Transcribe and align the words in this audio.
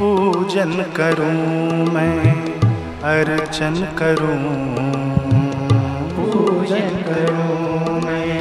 पूजन 0.00 0.70
करूँ 0.96 1.86
मैं 1.86 2.32
अर्चन 3.04 3.74
करूँ। 3.98 4.36
पूजन 6.12 6.88
करूँ 7.08 8.00
मैं 8.04 8.38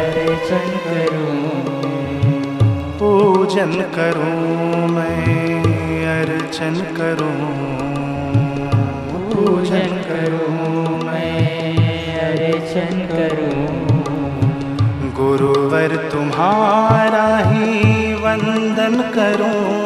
अर्चन 0.00 0.66
करूँ। 0.86 1.36
पूजन 2.98 3.72
करूँ 3.96 4.88
मैं 4.88 5.62
अर्चन 6.18 6.74
करूँ। 6.96 7.36
पूजन 9.12 9.96
करूँ 10.08 10.98
मैं 11.04 11.38
अर्चन 12.18 13.06
करूँ। 13.06 13.66
गुरुवर 15.12 15.96
तुम्हारा 16.12 17.26
ही 17.38 18.14
वंदन 18.14 19.02
करूँ। 19.14 19.83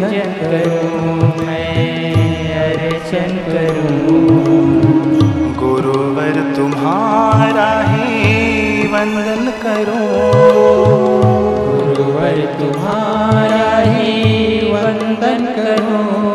पूजन 0.00 0.30
करूँ 0.40 1.46
मैं 1.46 2.14
अर्चन 2.60 3.32
करूँ। 3.48 4.20
गुरुवर 5.54 6.38
तुम्हारा 6.56 7.68
ही 7.82 8.86
वंदन 8.86 9.50
करूँ। 9.62 10.06
गुरुवर 11.66 12.40
तुम्हारा 12.60 13.68
ही 13.80 14.72
वंदन 14.72 15.44
करूँ। 15.56 16.30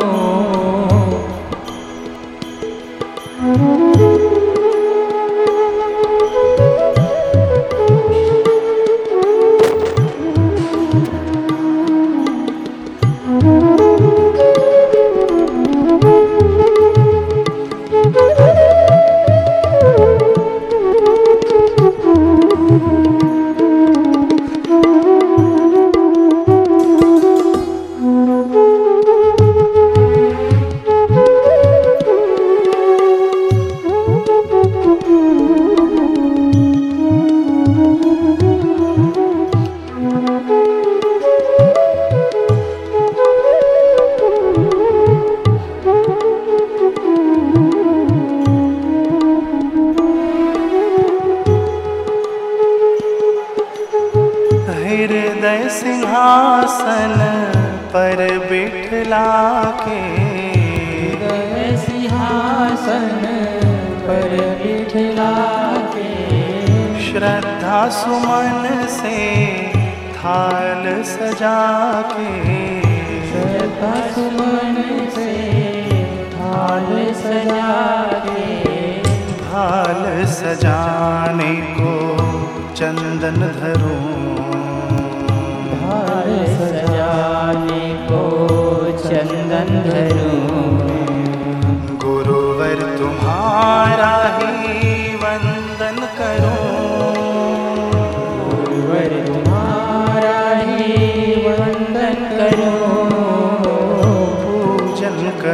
बिठला 59.05 59.63
के 59.79 59.97
हृदय 61.21 61.75
सिंहासन 61.77 63.03
पर 64.05 64.31
बिठला 64.61 65.33
के 65.95 67.01
श्रद्धा 67.05 67.81
सुमन 67.97 68.87
से 68.95 69.19
थाल 70.15 70.83
सजा 71.11 71.61
के 72.13 72.33
श्रद्धा 73.29 73.93
सुमन 74.15 74.83
से 75.17 75.29
थाल 76.33 76.89
सजा 77.21 77.71
के 78.25 79.01
थाल 79.45 80.03
सजाने 80.33 81.53
को 81.77 81.95
चंदन 82.75 83.39
धरूं। 83.61 84.54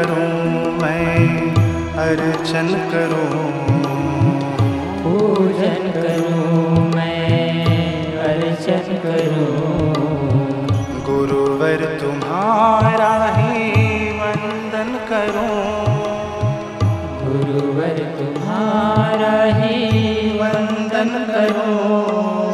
करूँ 0.02 0.72
मैं 0.82 1.54
अर्चन 1.96 2.68
करूँ। 2.92 3.42
पूजन 5.04 5.84
करूँ 5.96 6.86
मैं 6.96 8.18
अर्चन 8.18 8.98
करूँ। 9.04 9.94
गुरुवर 11.06 11.86
तुम्हारा 12.00 13.12
ही 13.36 14.10
वंदन 14.20 14.92
करूँ। 15.10 15.60
गुरुवर 17.24 18.00
तुम्हारा 18.20 19.44
ही 19.54 20.30
वंदन 20.40 21.10
करूँ। 21.30 22.51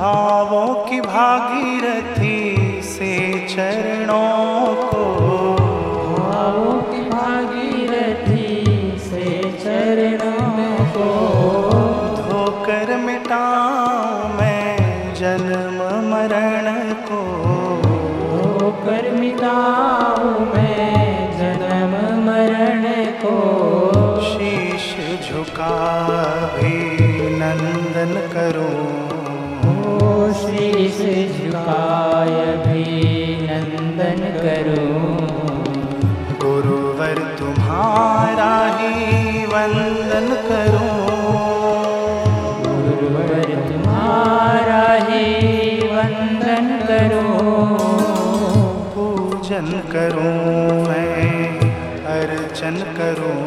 भावों 0.00 0.74
की 0.74 1.00
भागीरथी 1.00 2.56
से 2.82 3.38
चरणों 3.48 4.74
को। 4.74 5.02
भावों 6.18 6.82
की 6.82 7.10
भागीरथी 7.10 8.64
से 8.98 9.42
चरणों 9.64 10.84
को। 10.84 11.08
धोकर 12.16 12.96
मिटा 12.96 13.48
मैं 14.40 14.78
जन्म 15.14 16.10
मरण 16.10 16.92
को। 16.92 17.20
होकर 18.32 19.10
मिटाऊं 19.10 20.40
मैं 20.40 21.30
जन्म 21.38 22.24
मरण 22.26 23.04
को। 23.04 23.36
शीश 24.20 24.96
झुका 25.30 25.76
भी 26.56 26.98
नंदन 27.30 28.28
करूँ। 28.32 28.99
शीश 30.88 30.98
झुकाय 31.36 32.36
भी 32.56 32.84
नंदन 33.40 34.20
करूँ। 34.36 35.16
गुरुवर 36.42 37.18
तुम्हारा 37.38 38.52
ही 38.76 39.44
वंदन 39.46 40.28
करूँ। 40.48 40.92
गुरुवर 42.64 43.44
तुम्हारा 43.68 44.82
ही 45.08 45.24
वंदन 45.88 46.68
करूँ। 46.86 47.48
पूजन 48.94 49.70
करूँ 49.92 50.34
मैं 50.88 51.46
अर्चन 52.14 52.76
करूँ। 52.98 53.38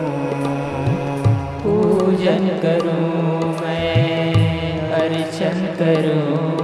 पूजन 1.63 2.47
करूँ 2.63 3.53
मैं 3.61 4.91
अर्चन 4.91 5.65
करूँ। 5.79 6.62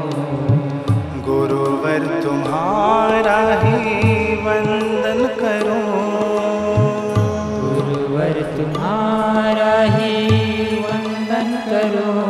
करूँ 11.72 12.29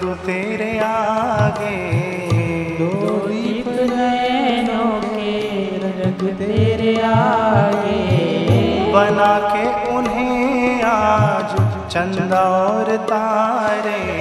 दूँ 0.00 0.14
तेरे 0.16 0.78
आगे। 0.78 1.76
दो 2.78 2.90
दीप 3.28 3.68
नैनों 3.68 4.90
के 5.04 5.34
रख 5.78 6.22
तेरे 6.38 6.94
आगे। 7.02 8.00
बना 8.92 9.32
के 9.48 9.64
उन्हें 9.90 10.82
आज 10.82 11.54
चंदा 11.92 12.40
और 12.40 12.96
तारे। 12.96 14.13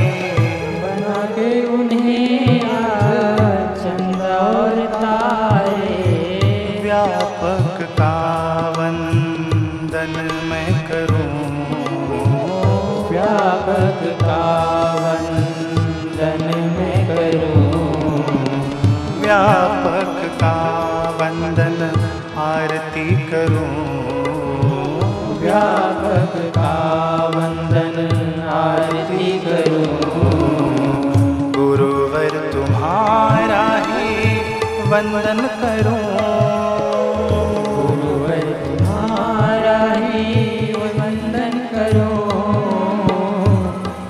आरती 28.74 29.26
करूँ 29.40 29.88
गुरुवर 31.56 32.36
तुम्हारा 32.54 33.64
ही 33.88 34.08
वंदन 34.92 35.42
करूँ। 35.60 36.00
गुरुवर 37.76 38.42
तुम्हारा 38.64 39.78
ही 40.04 40.24
वंदन 40.78 41.56
करूँ। 41.74 42.18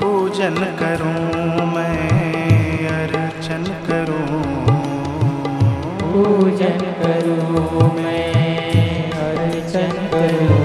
पूजन 0.01 0.56
करूँ 0.81 1.68
मैं 1.74 2.88
अर्चन 2.95 3.63
करूँ। 3.89 4.42
पूजन 6.04 6.80
करूँ 7.01 7.92
मैं 7.95 8.25
अर्चन 9.24 9.92
करूँ। 10.13 10.62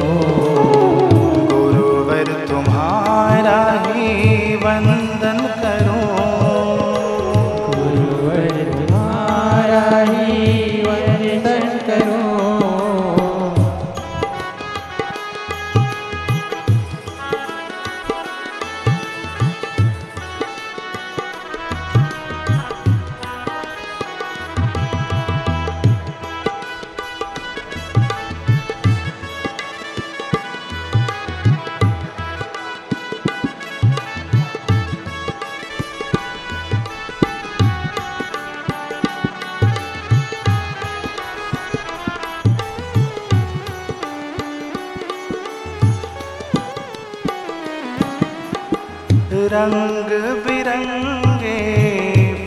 रंग 49.51 50.11
बिरंगे 50.45 51.59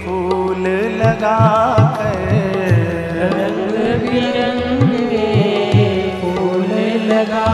फूल 0.01 0.65
लगाकर। 0.97 2.27
रंग 3.31 3.77
बिरंगे 4.03 5.29
फूल 6.19 6.69
लगा 7.07 7.47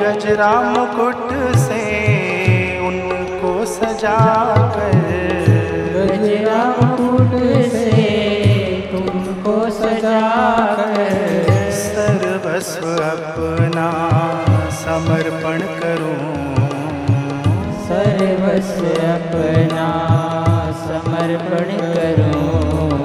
गजरा 0.00 0.50
मुकुट 0.66 1.32
से 1.58 1.80
उनको 2.88 3.54
सजाकर। 3.72 5.00
गजरा 5.96 6.62
मुकुट 6.80 7.32
से 7.72 8.04
तुमको 8.92 9.58
सजा 9.78 10.20
कर 10.80 11.70
सर्वस्व 11.80 12.86
अपना 13.04 13.88
समर्पण 14.84 15.66
करूँ। 15.80 16.63
सर्वस्व 18.24 18.84
अपना 19.04 19.86
समर्पण 20.82 21.72
करूँ। 21.94 23.00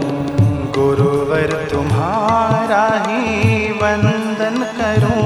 गुरुवर 0.78 1.52
तुम्हारा 1.72 2.84
ही 3.06 3.24
वंदन 3.82 4.58
करूँ। 4.78 5.26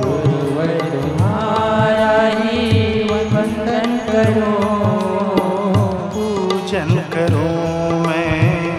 गुरुवर 0.00 0.72
तुम्हारा 0.94 2.10
ही 2.32 2.58
वंदन 3.10 3.96
करूँ। 4.10 4.58
पूजन 6.16 6.92
करूँ 7.14 8.00
मैं 8.06 8.78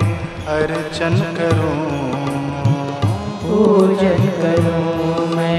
अर्चन 0.58 1.18
करूँ। 1.40 1.76
पूजन 3.46 4.28
करो 4.42 4.80
मैं 5.36 5.55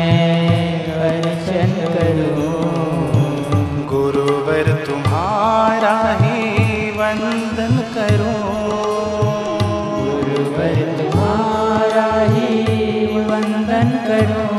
करूँ। 14.09 14.56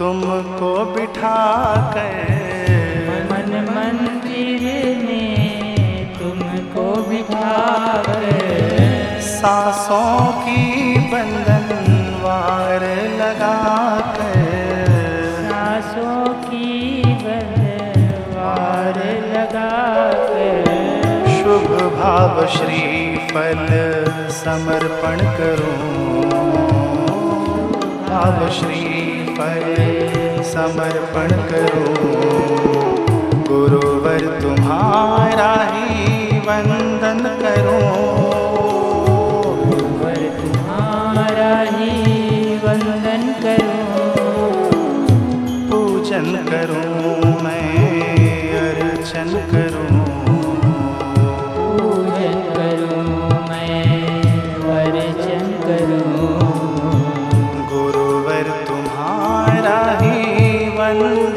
तुमको 0.00 0.84
बिठा 0.84 1.38
कर। 1.94 2.14
मन 3.30 3.50
मंदिर 3.70 4.62
में 4.96 6.18
तुमको 6.18 7.08
बिठा 7.08 8.02
कर। 8.02 8.24
सांसों 9.20 10.32
की 10.32 10.62
बंधन 10.98 11.68
वार 12.22 12.84
लगा 13.20 14.00
कर। 14.00 14.46
सासों 15.50 16.34
की 16.34 17.02
बंधवार 17.04 18.98
लगा 19.36 20.12
कर। 20.12 20.64
शुभ 21.28 22.00
भाव 22.00 22.46
श्री 22.46 23.16
फल 23.16 23.66
समर्पण 24.30 25.16
करूँ। 25.16 26.30
भाव 28.08 28.50
श्री 28.50 28.89
फल 29.40 30.42
समर्पण 30.42 31.28
करो। 31.28 31.84
गुरुवर 33.48 34.40
तुम्हारा 34.42 35.52
ही 35.70 36.38
वंदन 36.38 37.22
करो। 37.42 37.78
गुरुवर 39.64 40.20
तुम्हारा 40.40 41.60
ही 41.60 41.90
वंदन 42.56 43.34
करूँ। 43.42 44.70
पूजन 45.70 46.36
करूँ। 46.50 46.89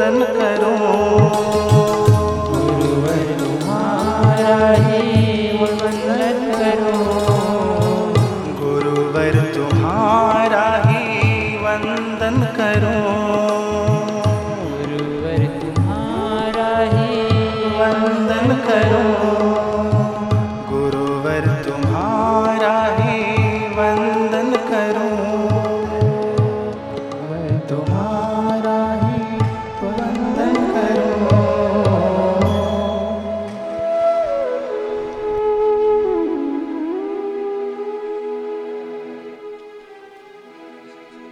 वंदन 0.03 0.24
करूँ। 0.38 1.12